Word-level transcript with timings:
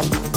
Thank 0.00 0.27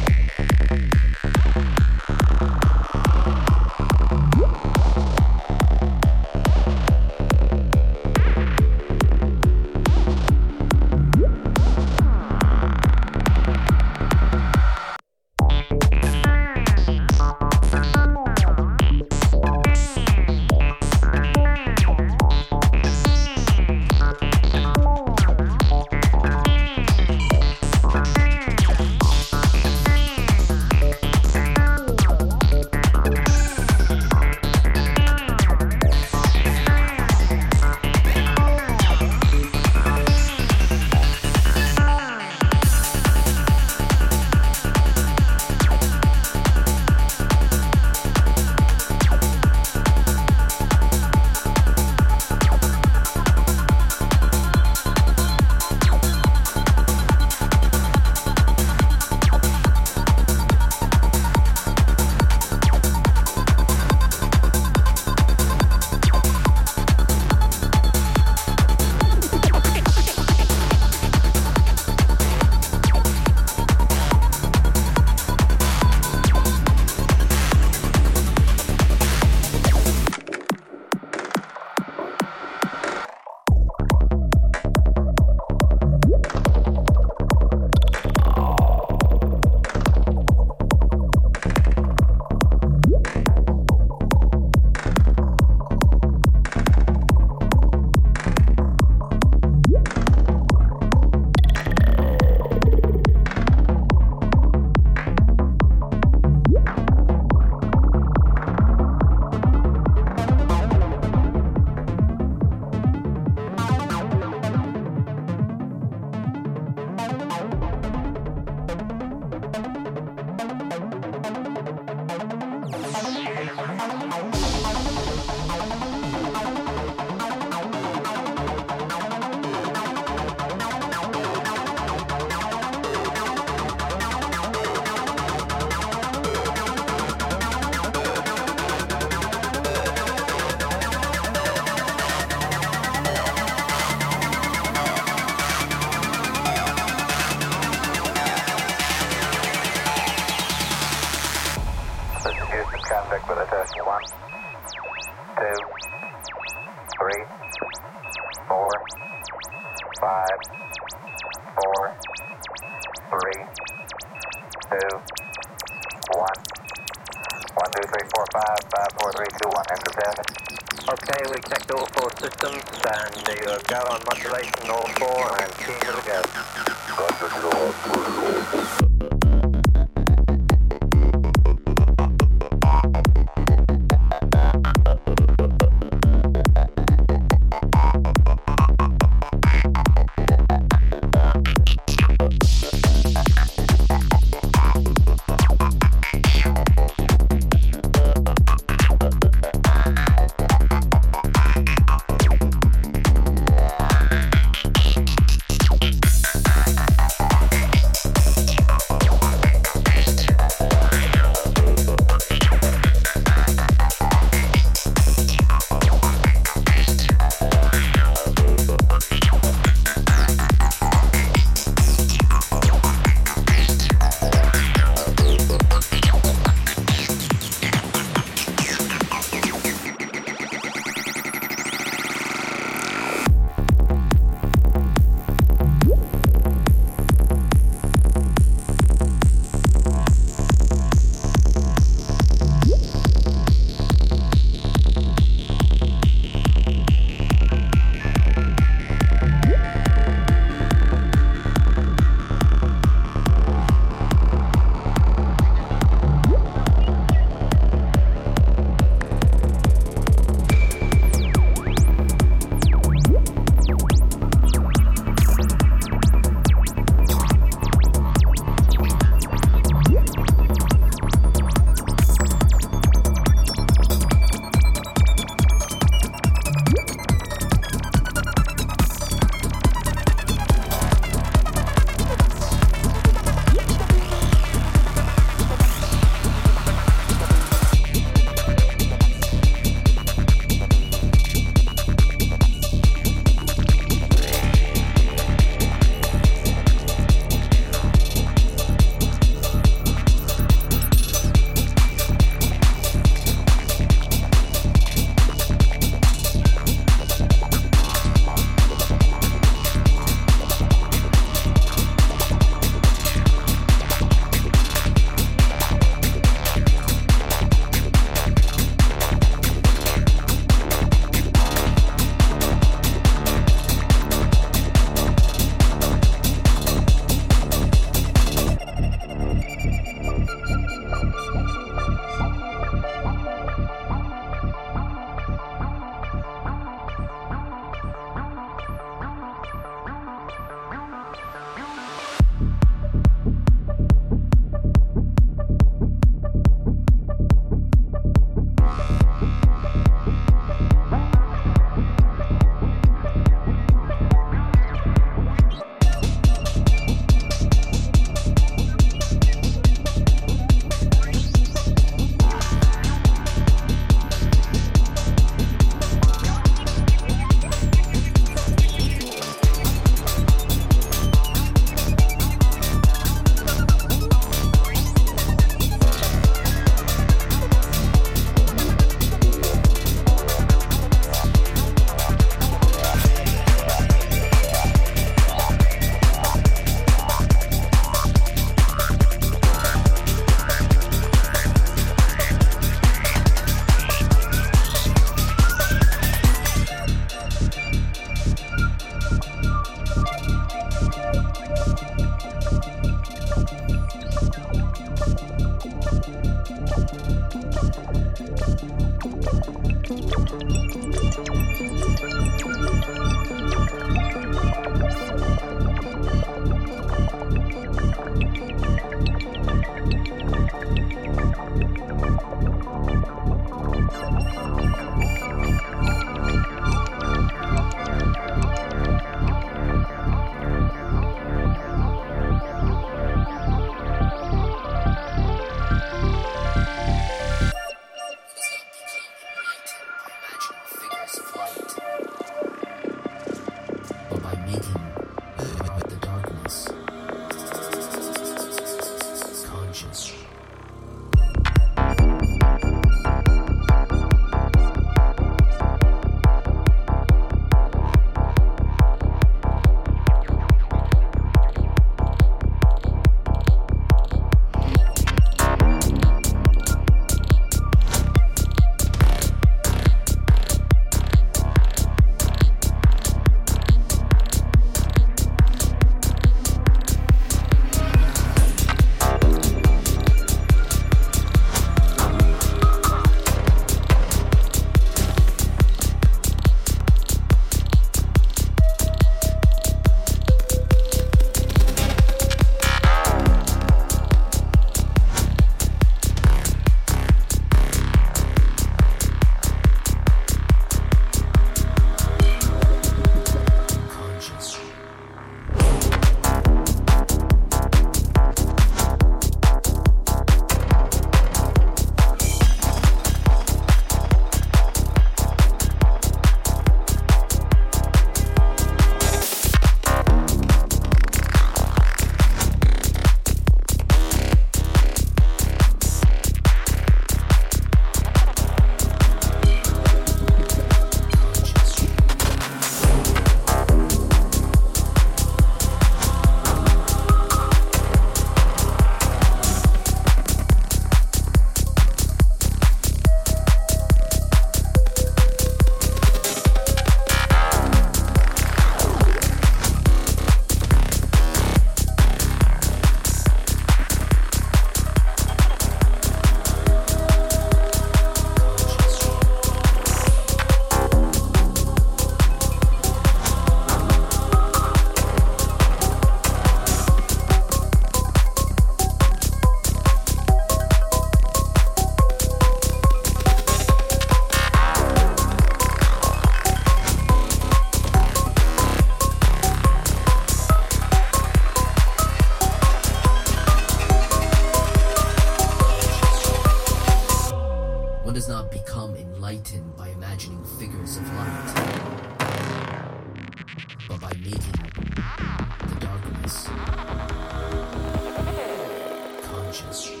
intentions. 599.59 600.00